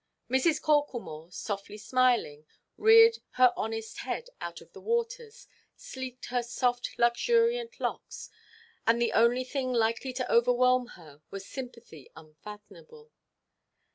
[0.31, 0.59] Mrs.
[0.59, 7.79] Corklemore, softly smiling, reared her honest head out of the waters, sleeked her soft luxuriant
[7.79, 8.31] locks,
[8.87, 13.11] and the only thing likely to overwhelm her was sympathy unfathomable.